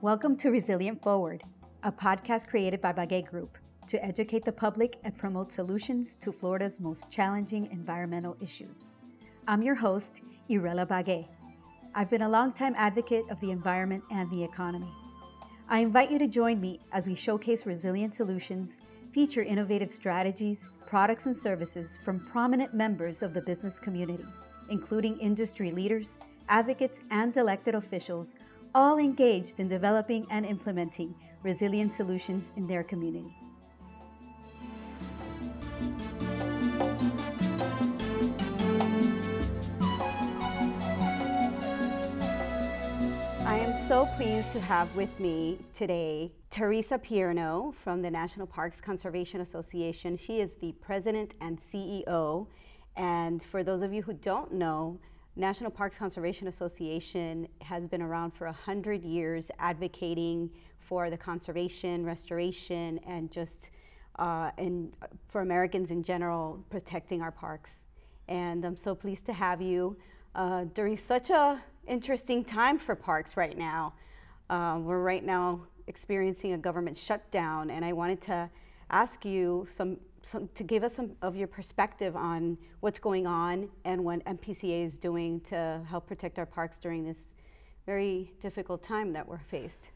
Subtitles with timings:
[0.00, 1.42] Welcome to Resilient Forward,
[1.82, 3.58] a podcast created by Bagué Group
[3.88, 8.92] to educate the public and promote solutions to Florida's most challenging environmental issues.
[9.48, 11.26] I'm your host, Irela Bagué.
[11.96, 14.92] I've been a longtime advocate of the environment and the economy.
[15.68, 18.80] I invite you to join me as we showcase resilient solutions,
[19.10, 24.26] feature innovative strategies, products, and services from prominent members of the business community,
[24.70, 28.36] including industry leaders, advocates, and elected officials,
[28.74, 33.34] all engaged in developing and implementing resilient solutions in their community.
[43.46, 48.80] I am so pleased to have with me today Theresa Pierno from the National Parks
[48.80, 50.16] Conservation Association.
[50.16, 52.46] She is the president and CEO.
[52.96, 54.98] And for those of you who don't know,
[55.38, 62.98] National Parks Conservation Association has been around for 100 years advocating for the conservation, restoration,
[63.06, 63.70] and just
[64.18, 64.92] uh, and
[65.28, 67.84] for Americans in general, protecting our parks.
[68.26, 69.96] And I'm so pleased to have you
[70.34, 73.94] uh, during such a interesting time for parks right now.
[74.50, 78.50] Um, we're right now experiencing a government shutdown, and I wanted to
[78.90, 83.68] ask you some, some to give us some of your perspective on what's going on
[83.84, 87.34] and what NPCA is doing to help protect our parks during this
[87.86, 89.90] very difficult time that we're faced.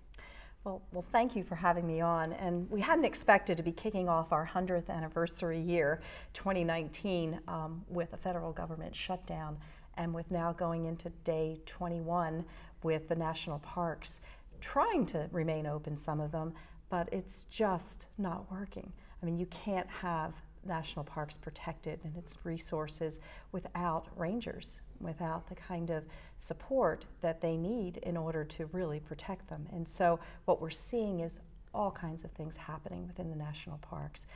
[0.64, 2.32] Well, well, thank you for having me on.
[2.32, 6.00] And we hadn't expected to be kicking off our 100th anniversary year,
[6.32, 9.58] 2019, um, with a federal government shutdown
[9.96, 12.44] and with now going into day 21
[12.82, 14.20] with the national parks
[14.60, 16.54] trying to remain open, some of them,
[16.88, 18.92] but it's just not working.
[19.22, 20.34] I mean, you can't have
[20.64, 23.20] national parks protected and its resources
[23.50, 26.04] without rangers, without the kind of
[26.38, 29.66] support that they need in order to really protect them.
[29.72, 31.40] And so, what we're seeing is
[31.74, 34.26] all kinds of things happening within the national parks.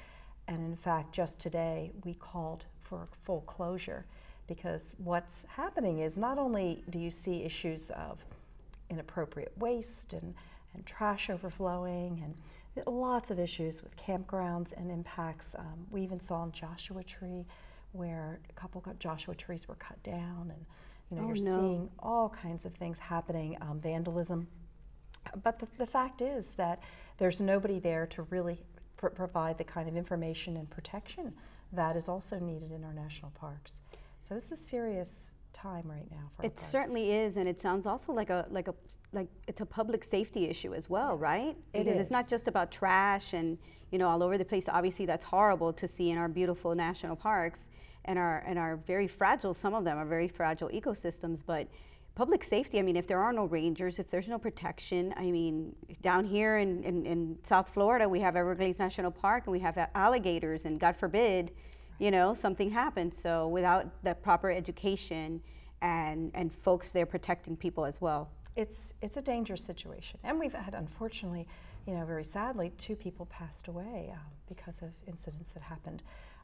[0.49, 4.07] And in fact, just today we called for full closure
[4.47, 8.25] because what's happening is not only do you see issues of
[8.89, 10.35] inappropriate waste and,
[10.75, 12.35] and trash overflowing and
[12.87, 15.55] lots of issues with campgrounds and impacts.
[15.59, 17.47] Um, we even saw in Joshua Tree
[17.93, 20.67] where a couple of Joshua trees were cut down and
[21.11, 21.61] you know oh, you're no.
[21.61, 24.49] seeing all kinds of things happening, um, vandalism.
[25.43, 26.81] But the, the fact is that
[27.19, 28.63] there's nobody there to really
[28.97, 31.35] pr- provide the kind of information and protection
[31.73, 33.81] that is also needed in our national parks.
[34.23, 38.13] So this is serious time right now for it certainly is and it sounds also
[38.13, 38.75] like a like a
[39.17, 41.97] like it's a public safety issue as well yes, right it is.
[41.99, 43.59] it's not just about trash and
[43.91, 47.17] you know all over the place obviously that's horrible to see in our beautiful national
[47.17, 47.69] parks
[48.05, 51.67] and our and our very fragile some of them are very fragile ecosystems but
[52.15, 55.75] public safety i mean if there are no rangers if there's no protection i mean
[56.03, 59.77] down here in, in, in south florida we have everglades national park and we have
[59.95, 61.51] alligators and god forbid
[61.99, 63.21] you know, something happens.
[63.21, 65.43] So without the proper education
[65.81, 68.31] and, and folks there protecting people as well.
[68.57, 70.19] It's, it's a dangerous situation.
[70.25, 71.47] And we've had, unfortunately,
[71.87, 74.19] you know, very sadly, two people passed away um,
[74.49, 76.03] because of incidents that happened.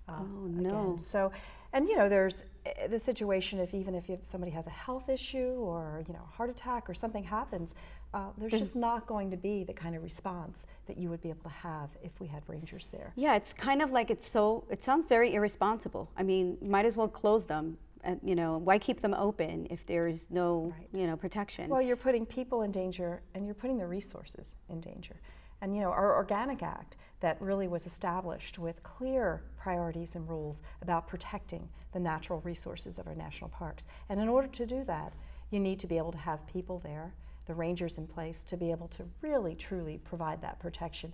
[0.08, 0.68] Um, oh, no.
[0.68, 0.98] Again.
[0.98, 1.32] So,
[1.72, 5.54] and you know, there's eh, the situation if even if somebody has a health issue
[5.58, 7.74] or you know, a heart attack or something happens,
[8.14, 11.30] uh, there's just not going to be the kind of response that you would be
[11.30, 13.12] able to have if we had rangers there.
[13.16, 14.64] Yeah, it's kind of like it's so.
[14.70, 16.10] It sounds very irresponsible.
[16.16, 17.78] I mean, might as well close them.
[18.04, 20.88] And, you know, why keep them open if there's no, right.
[20.92, 21.70] you know, protection?
[21.70, 25.20] Well, you're putting people in danger, and you're putting the resources in danger.
[25.60, 30.60] And you know, our Organic Act that really was established with clear priorities and rules
[30.82, 33.86] about protecting the natural resources of our national parks.
[34.08, 35.12] And in order to do that,
[35.50, 37.14] you need to be able to have people there
[37.46, 41.12] the rangers in place to be able to really truly provide that protection.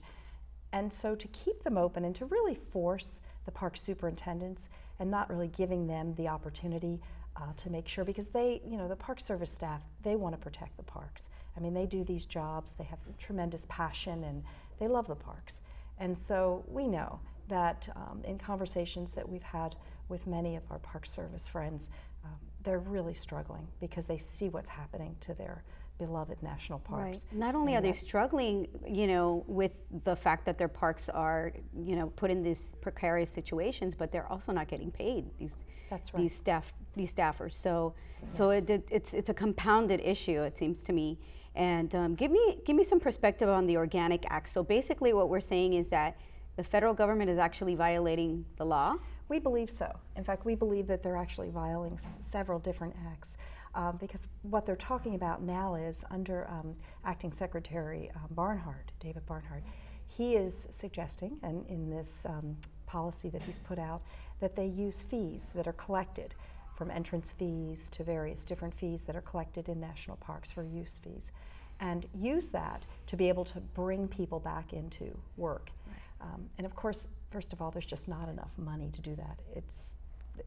[0.72, 4.68] And so to keep them open and to really force the park superintendents
[4.98, 7.00] and not really giving them the opportunity
[7.36, 10.40] uh, to make sure because they, you know, the Park Service staff, they want to
[10.40, 11.28] protect the parks.
[11.56, 14.42] I mean, they do these jobs, they have tremendous passion, and
[14.80, 15.60] they love the parks.
[15.98, 19.76] And so we know that um, in conversations that we've had
[20.08, 21.90] with many of our Park Service friends,
[22.24, 25.62] um, they're really struggling because they see what's happening to their
[25.98, 27.26] beloved national parks.
[27.30, 27.38] Right.
[27.38, 29.72] Not only are they struggling, you know, with
[30.04, 34.30] the fact that their parks are, you know, put in these precarious situations, but they're
[34.30, 35.26] also not getting paid.
[35.38, 35.54] These
[35.90, 36.22] That's right.
[36.22, 37.54] these staff these staffers.
[37.54, 38.36] So yes.
[38.36, 40.42] so it, it, it's it's a compounded issue.
[40.42, 41.18] It seems to me.
[41.54, 44.48] And um, give me give me some perspective on the Organic Act.
[44.48, 46.16] So basically, what we're saying is that
[46.56, 48.96] the federal government is actually violating the law.
[49.28, 49.98] We believe so.
[50.16, 53.36] In fact, we believe that they're actually violating s- several different acts.
[53.78, 59.25] Um, because what they're talking about now is under um, Acting Secretary um, Bernhardt, David
[59.25, 59.62] Bernhardt,
[60.04, 64.02] he is suggesting, and in this um, policy that he's put out,
[64.40, 66.34] that they use fees that are collected
[66.75, 70.98] from entrance fees to various different fees that are collected in national parks for use
[70.98, 71.30] fees
[71.78, 75.70] and use that to be able to bring people back into work.
[75.86, 76.32] Right.
[76.32, 79.38] Um, and of course, first of all, there's just not enough money to do that.
[79.54, 79.98] It's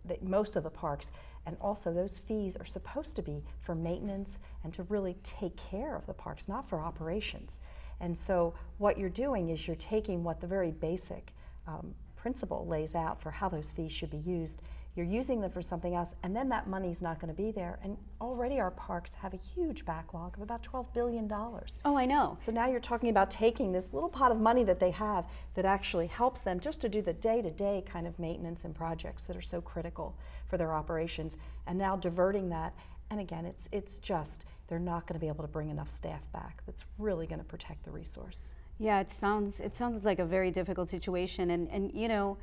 [0.08, 1.12] th- most of the parks,
[1.46, 5.96] and also those fees are supposed to be for maintenance and to really take care
[5.96, 7.60] of the parks, not for operations.
[8.00, 11.34] And so, what you're doing is you're taking what the very basic
[11.68, 14.62] um, principle lays out for how those fees should be used
[14.96, 17.80] you're using them for something else, and then that money's not going to be there.
[17.82, 21.32] And already our parks have a huge backlog of about $12 billion.
[21.32, 22.36] Oh, I know.
[22.38, 25.64] So now you're talking about taking this little pot of money that they have that
[25.64, 29.26] actually helps them just to do the day to day kind of maintenance and projects
[29.26, 32.74] that are so critical for their operations, and now diverting that.
[33.10, 36.32] And again, it's, it's just, they're not going to be able to bring enough staff
[36.32, 38.52] back that's really going to protect the resource.
[38.80, 42.40] Yeah, it sounds it sounds like a very difficult situation, and and you know,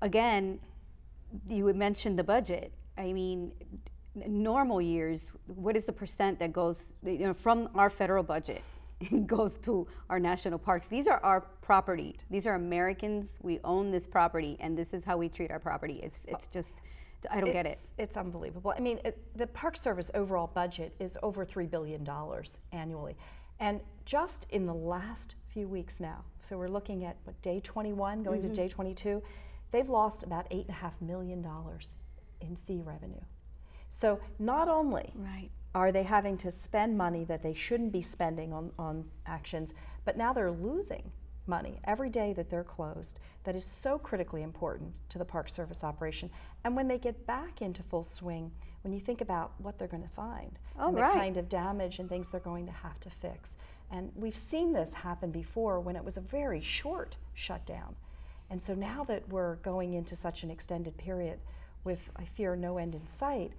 [0.00, 0.58] again,
[1.48, 2.72] you mentioned the budget.
[2.98, 3.52] I mean,
[4.14, 8.62] normal years, what is the percent that goes you know, from our federal budget
[9.26, 10.88] goes to our national parks?
[10.88, 12.16] These are our property.
[12.30, 13.38] These are Americans.
[13.42, 16.00] We own this property, and this is how we treat our property.
[16.02, 16.82] It's it's just.
[17.30, 17.78] I don't it's, get it.
[17.98, 18.74] It's unbelievable.
[18.76, 22.04] I mean, it, the Park Service overall budget is over $3 billion
[22.72, 23.14] annually.
[23.60, 28.24] And just in the last few weeks now, so we're looking at what, day 21
[28.24, 28.48] going mm-hmm.
[28.48, 29.22] to day 22,
[29.72, 31.44] they've lost about $8.5 million
[32.40, 33.24] in fee revenue.
[33.88, 35.50] So not only right.
[35.74, 39.74] are they having to spend money that they shouldn't be spending on, on actions,
[40.04, 41.10] but now they're losing
[41.46, 45.82] money every day that they're closed that is so critically important to the Park Service
[45.82, 46.30] operation.
[46.64, 48.52] And when they get back into full swing,
[48.82, 51.12] when you think about what they're going to find oh, and the right.
[51.12, 53.56] kind of damage and things they're going to have to fix.
[53.90, 57.96] And we've seen this happen before when it was a very short shutdown.
[58.52, 61.40] And so now that we're going into such an extended period
[61.84, 63.52] with, I fear, no end in sight,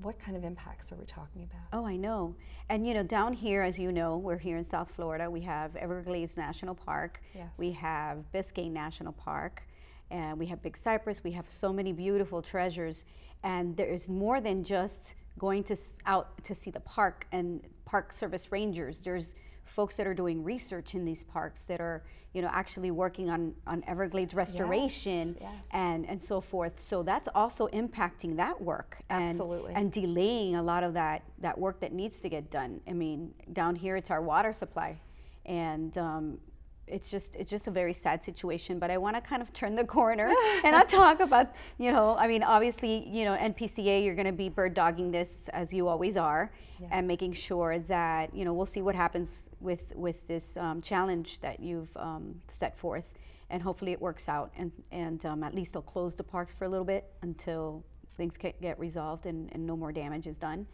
[0.00, 1.62] what kind of impacts are we talking about?
[1.72, 2.36] Oh, I know.
[2.68, 5.28] And you know, down here, as you know, we're here in South Florida.
[5.28, 7.20] We have Everglades National Park.
[7.34, 7.48] Yes.
[7.58, 9.64] We have Biscayne National Park.
[10.08, 11.24] And we have Big Cypress.
[11.24, 13.02] We have so many beautiful treasures.
[13.42, 15.76] And there is more than just going to
[16.06, 19.00] out to see the park and park service rangers.
[19.00, 19.34] There's
[19.72, 22.02] folks that are doing research in these parks that are
[22.34, 25.70] you know actually working on on everglades restoration yes, yes.
[25.72, 26.78] and and so forth.
[26.80, 29.72] So that's also impacting that work and, absolutely.
[29.74, 32.80] and delaying a lot of that that work that needs to get done.
[32.86, 34.98] I mean down here it's our water supply.
[35.44, 36.38] And um,
[36.86, 39.74] it's just it's just a very sad situation but i want to kind of turn
[39.74, 40.32] the corner
[40.64, 44.32] and i talk about you know i mean obviously you know npca you're going to
[44.32, 46.50] be bird dogging this as you always are
[46.80, 46.90] yes.
[46.92, 51.40] and making sure that you know we'll see what happens with with this um, challenge
[51.40, 53.14] that you've um, set forth
[53.50, 56.64] and hopefully it works out and and um, at least they'll close the parks for
[56.64, 60.66] a little bit until things get resolved and, and no more damage is done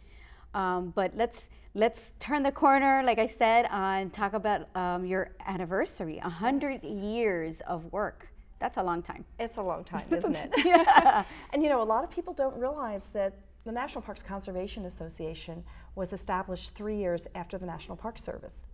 [0.53, 5.31] um, but let's let's turn the corner, like I said, and talk about um, your
[5.45, 6.17] anniversary.
[6.17, 7.01] A hundred yes.
[7.01, 8.27] years of work.
[8.59, 9.25] That's a long time.
[9.39, 10.51] It's a long time, isn't it?
[10.65, 11.23] yeah.
[11.53, 13.33] and you know, a lot of people don't realize that
[13.65, 15.63] the National Parks Conservation Association
[15.95, 18.65] was established three years after the National Park Service.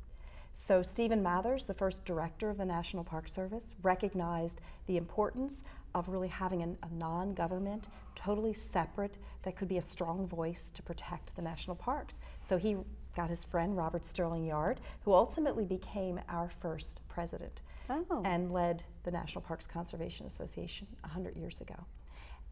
[0.58, 6.08] So, Stephen Mathers, the first director of the National Park Service, recognized the importance of
[6.08, 10.82] really having an, a non government, totally separate, that could be a strong voice to
[10.82, 12.22] protect the national parks.
[12.40, 12.78] So, he
[13.18, 18.22] got his friend Robert Sterling Yard, who ultimately became our first president oh.
[18.24, 21.86] and led the National Parks Conservation Association 100 years ago.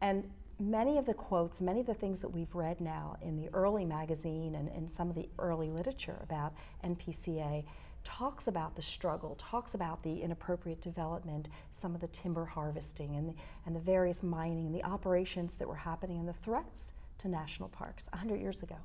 [0.02, 0.30] And
[0.60, 3.86] many of the quotes, many of the things that we've read now in the early
[3.86, 7.64] magazine and in some of the early literature about NPCA
[8.04, 13.30] talks about the struggle, talks about the inappropriate development, some of the timber harvesting and
[13.30, 13.34] the,
[13.66, 17.70] and the various mining and the operations that were happening and the threats to national
[17.70, 18.76] parks 100 years ago.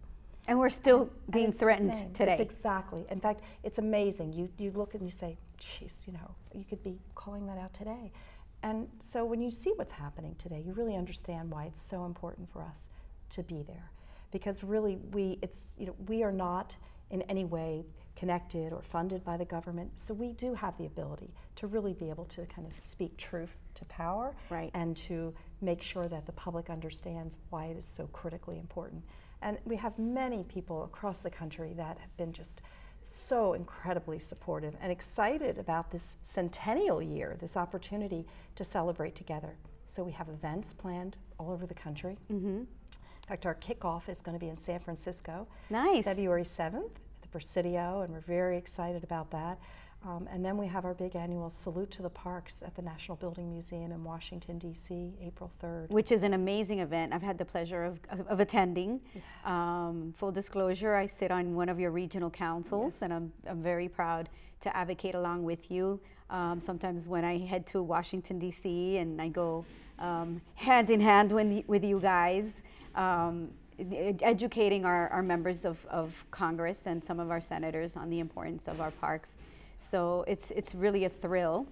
[0.47, 2.33] And we're still being threatened today.
[2.33, 3.05] It's exactly.
[3.11, 4.33] In fact, it's amazing.
[4.33, 7.75] You, you look and you say, geez, you know, you could be calling that out
[7.75, 8.13] today.
[8.63, 12.49] And so when you see what's happening today, you really understand why it's so important
[12.49, 12.89] for us
[13.31, 13.91] to be there.
[14.31, 16.77] Because really, we, it's, you know, we are not
[17.11, 17.85] in any way
[18.19, 19.93] connected or funded by the government.
[19.95, 23.59] So we do have the ability to really be able to kind of speak truth
[23.75, 24.71] to power right.
[24.75, 29.05] and to make sure that the public understands why it is so critically important.
[29.41, 32.61] And we have many people across the country that have been just
[33.01, 39.55] so incredibly supportive and excited about this centennial year, this opportunity to celebrate together.
[39.87, 42.19] So we have events planned all over the country.
[42.33, 42.65] Mm-hmm.
[43.29, 45.47] fact, our kickoff is going to be in San Francisco.
[45.71, 46.05] Nice.
[46.05, 49.59] February 7th at the Presidio, and we're very excited about that.
[50.07, 53.17] Um, and then we have our big annual Salute to the Parks at the National
[53.17, 55.91] Building Museum in Washington, D.C., April 3rd.
[55.91, 57.13] Which is an amazing event.
[57.13, 59.01] I've had the pleasure of, of, of attending.
[59.13, 59.25] Yes.
[59.45, 63.03] Um, full disclosure, I sit on one of your regional councils, Yes.
[63.03, 64.29] and I'm, I'm very proud
[64.61, 66.01] to advocate along with you.
[66.31, 69.65] Um, sometimes when I head to Washington, D.C., and I go
[69.99, 72.45] um, hand in hand with, with you guys,
[72.95, 73.51] um,
[74.23, 78.69] educating our, our members of, of Congress and some of our senators on the importance
[78.69, 79.39] of our parks.
[79.79, 81.67] So it's, it's really a thrill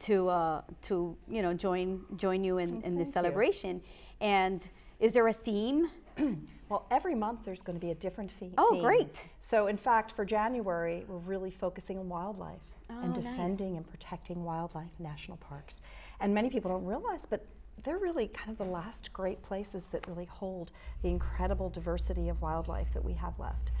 [0.00, 3.12] to, uh, to you know, join, join you in, in thank this you.
[3.12, 3.80] celebration.
[4.20, 4.66] And
[4.98, 5.90] is there a theme?
[6.68, 8.54] Well, every month there's going to be a different theme.
[8.56, 9.26] Oh, great.
[9.40, 13.24] So, in fact, for January, we're really focusing on wildlife Oh, and nice.
[13.24, 15.80] defending and protecting wildlife national parks.
[16.20, 17.44] And many people don't realize, but
[17.84, 20.72] they're really kind of the last great places that really hold
[21.02, 23.72] the incredible diversity of wildlife that we have left.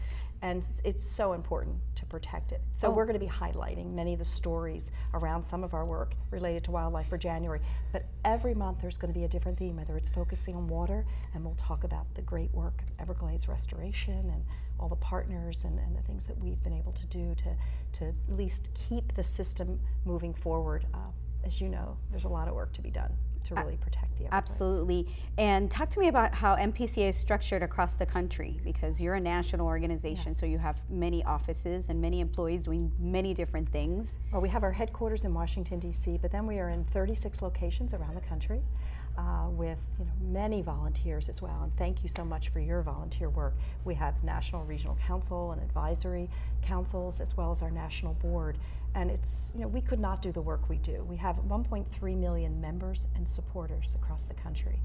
[0.42, 2.62] And it's so important to protect it.
[2.72, 2.92] So, Oh.
[2.92, 6.64] we're going to be highlighting many of the stories around some of our work related
[6.64, 7.60] to wildlife for January.
[7.92, 11.04] But every month there's going to be a different theme, whether it's focusing on water,
[11.34, 14.44] and we'll talk about the great work of Everglades restoration and
[14.78, 17.54] all the partners and, and the things that we've been able to do to,
[17.92, 20.86] to at least keep the system moving forward.
[20.94, 21.10] Uh,
[21.44, 23.12] as you know, there's a lot of work to be done
[23.44, 24.50] to really protect the Everglades.
[24.50, 25.06] Absolutely.
[25.38, 29.20] And talk to me about how NPCA is structured across the country because you're a
[29.20, 34.18] national organization, so you have many offices and many employees doing many different things.
[34.32, 37.94] Well, we have our headquarters in Washington, D.C., but then we are in 36 locations
[37.94, 38.62] around the country
[39.16, 41.60] uh, with you know, many volunteers as well.
[41.62, 43.54] And thank you so much for your volunteer work.
[43.84, 46.30] We have National Regional Council and advisory
[46.62, 48.58] councils, as well as our national board.
[48.94, 51.04] And it's, you know, we could not do the work we do.
[51.04, 54.80] We have 1.3 million members and supporters across the country.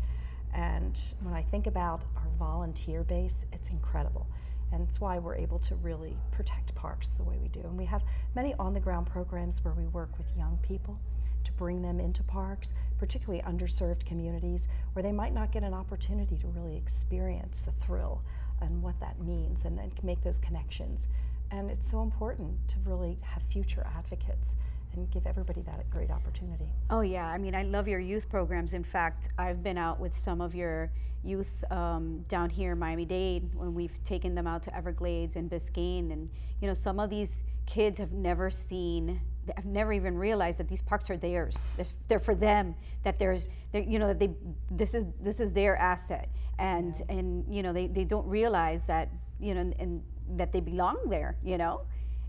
[0.54, 4.28] And when I think about our volunteer base, it's incredible.
[4.72, 7.62] And it's why we're able to really protect parks the way we do.
[7.62, 8.04] And we have
[8.36, 11.00] many on the ground programs where we work with young people
[11.46, 16.38] to bring them into parks, particularly underserved communities where they might not get an opportunity
[16.38, 18.22] to really experience the thrill
[18.62, 21.08] and what that means and then make those connections.
[21.52, 24.56] And it's so important to really have future advocates
[24.94, 26.72] and give everybody that great opportunity.
[26.90, 27.28] Oh, yeah.
[27.28, 28.74] I mean, I love your youth programs.
[28.74, 30.92] In fact, I've been out with some of your
[31.26, 35.50] youth um, down here in Miami Dade when we've taken them out to Everglades and
[35.50, 36.12] Biscayne.
[36.12, 36.30] And,
[36.62, 40.68] you know, some of these kids have never seen, they have never even realized that
[40.68, 41.58] these parks are theirs.
[41.78, 44.30] They're, they're for them, that there's, you know, that they,
[44.70, 46.30] this is, this is their asset.
[46.60, 50.04] And, and you know, they, they don't realize that, you know, and, and
[50.38, 51.82] that they belong there, you know?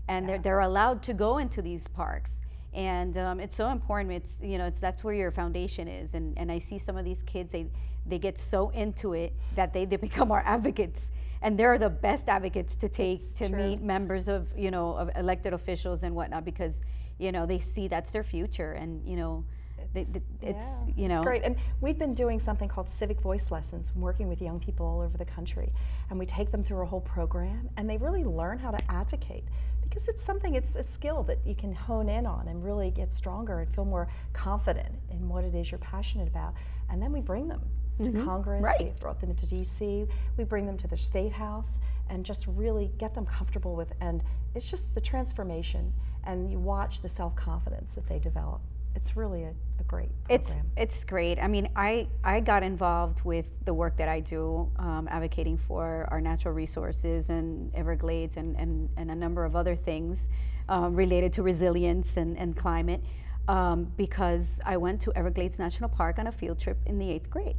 [0.07, 2.41] And they're, they're allowed to go into these parks
[2.73, 6.37] and um, it's so important it's you know it's that's where your foundation is and,
[6.37, 7.65] and i see some of these kids they
[8.07, 11.07] they get so into it that they, they become our advocates.
[11.41, 13.57] And they're the best advocates to take It's to true.
[13.57, 16.81] meet members of you know of elected officials and whatnot because
[17.19, 19.45] you know they see that's their future and you know
[19.93, 21.13] they, It's- they- it's yeah, you know.
[21.13, 21.43] it's great.
[21.43, 25.15] And we've been doing something called civic voice lessons working with young people all over
[25.17, 25.71] the country.
[26.09, 29.43] And we take them through a whole program and they really learn how to advocate
[29.83, 33.11] because it's something it's a skill that you can hone in on and really get
[33.11, 36.55] stronger and feel more confident in what it is you're passionate about.
[36.89, 37.61] And then we bring them
[38.03, 38.63] to Congress.
[38.63, 38.75] Right.
[38.79, 40.07] We've brought them into DC.
[40.37, 43.93] We bring them to their state house and just really get them comfortable with.
[43.99, 44.23] And
[44.55, 48.61] it's just the transformation, and you watch the self confidence that they develop.
[48.95, 50.71] It's really a, a great It's program.
[50.75, 51.37] it's great.
[51.37, 56.07] I mean, I I got involved with the work that I do, um, advocating for
[56.09, 60.29] our natural resources and Everglades and and, and a number of other things
[60.67, 63.03] um, related to resilience and and climate,
[63.47, 67.29] um, because I went to Everglades National Park on a field trip in the eighth
[67.29, 67.55] grade.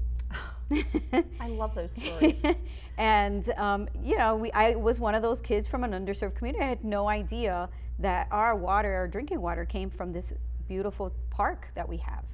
[1.40, 2.44] I love those stories.
[2.98, 6.64] and um, you know, we, I was one of those kids from an underserved community.
[6.64, 10.32] I had no idea that our water, our drinking water, came from this
[10.68, 12.24] beautiful park that we have,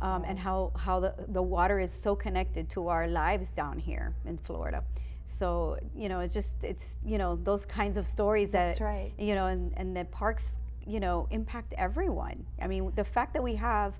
[0.00, 4.14] um, and how how the the water is so connected to our lives down here
[4.24, 4.84] in Florida.
[5.26, 9.12] So you know, it's just it's you know those kinds of stories That's that right.
[9.18, 10.52] you know, and and the parks
[10.86, 12.46] you know impact everyone.
[12.60, 13.94] I mean, the fact that we have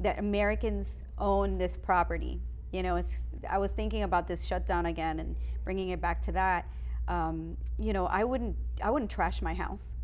[0.00, 2.40] that Americans own this property.
[2.72, 3.22] You know, it's.
[3.48, 6.66] I was thinking about this shutdown again and bringing it back to that.
[7.08, 8.56] Um, you know, I wouldn't.
[8.82, 9.94] I wouldn't trash my house.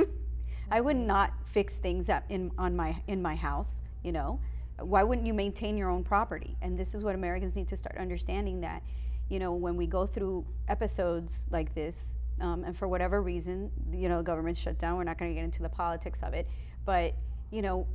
[0.70, 3.82] I would not fix things up in on my in my house.
[4.02, 4.40] You know,
[4.78, 6.56] why wouldn't you maintain your own property?
[6.60, 8.82] And this is what Americans need to start understanding that.
[9.28, 14.08] You know, when we go through episodes like this, um, and for whatever reason, you
[14.08, 14.96] know, the government shut down.
[14.96, 16.48] We're not going to get into the politics of it,
[16.84, 17.14] but
[17.50, 17.86] you know,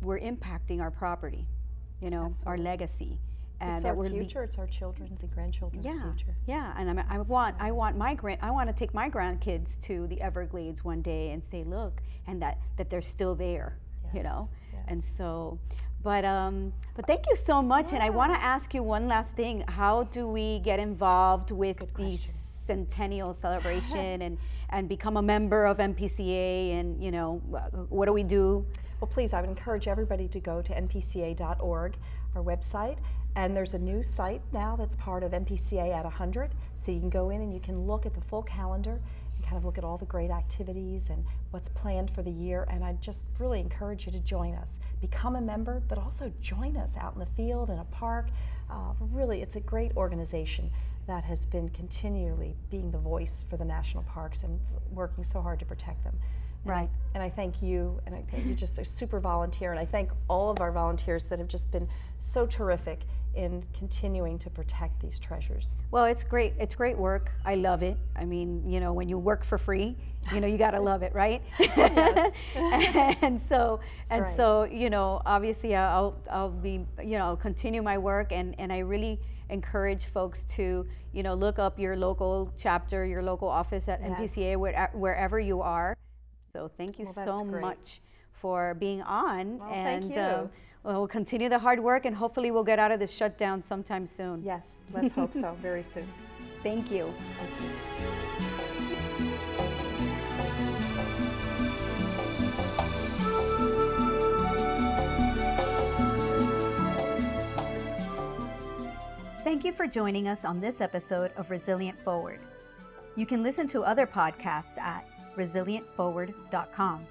[0.00, 1.46] we're impacting our property,
[2.02, 3.18] you know, our legacy.
[3.60, 4.42] and it's that our future.
[4.42, 6.34] It's our children's and grandchildren's yeah, future.
[6.46, 9.80] Yeah, and I, I want I want my grand I want to take my grandkids
[9.82, 13.78] to the Everglades one day and say, look, and that that they're still there,
[14.12, 15.58] you know, Yes, and so.
[16.02, 19.36] But um, but thank you so much, and I want to ask you one last
[19.36, 19.62] thing.
[19.68, 22.32] How do we get involved with the question.
[22.72, 24.38] Centennial celebration and
[24.70, 26.72] and become a member of NPCA?
[26.72, 27.36] And you know,
[27.88, 28.66] what do we do?
[29.00, 31.96] Well, please, I would encourage everybody to go to npca.org,
[32.36, 32.98] our website,
[33.34, 36.50] and there's a new site now that's part of NPCA at 100.
[36.74, 39.00] So you can go in and you can look at the full calendar
[39.34, 42.66] and kind of look at all the great activities and what's planned for the year.
[42.70, 44.78] And I just really encourage you to join us.
[45.00, 48.28] Become a member, but also join us out in the field, in a park.
[48.70, 50.70] Uh, really, it's a great organization
[51.06, 55.58] that has been continually being the voice for the national parks and working so hard
[55.58, 56.16] to protect them.
[56.64, 56.90] And I- Right.
[57.14, 60.12] and I thank you, and I think you're just a super volunteer, and I thank
[60.28, 63.00] all of our volunteers that have just been so terrific
[63.34, 65.80] in continuing to protect these treasures.
[65.90, 66.52] Well, it's great.
[66.60, 67.32] It's great work.
[67.44, 67.96] I love it.
[68.14, 69.96] I mean, you know, when you work for free,
[70.32, 71.42] you know, you got to love it, right?
[71.58, 72.34] Yes.
[73.22, 73.80] and so,
[74.10, 74.36] and right.
[74.36, 78.72] so, you know, obviously, I'll I'll be, you know, I'll continue my work, and and
[78.72, 79.18] I really
[79.52, 84.34] encourage folks to, you know, look up your local chapter, your local office at Yes.
[84.34, 85.96] NPCA, where, wherever you are.
[86.54, 87.60] So, thank you Well, so great.
[87.60, 88.00] much
[88.32, 90.20] for being on, Well, and thank you.
[90.22, 90.50] um,
[90.82, 94.04] well, we'll continue the hard work, and hopefully, we'll get out of this shutdown sometime
[94.06, 94.42] soon.
[94.42, 96.08] Yes, let's hope so, very soon.
[96.62, 97.12] Thank you.
[109.44, 112.38] Thank you for joining us on this episode of Resilient Forward.
[113.16, 115.04] You can listen to other podcasts at
[115.36, 117.06] resilientforward.com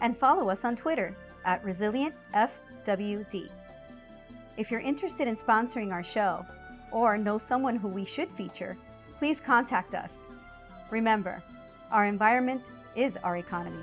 [0.00, 3.48] and follow us on Twitter at ResilientFWD.
[4.56, 6.46] If you're interested in sponsoring our show
[6.92, 8.76] or know someone who we should feature,
[9.18, 10.20] please contact us.
[10.90, 11.42] Remember,
[11.90, 13.82] our environment is our economy.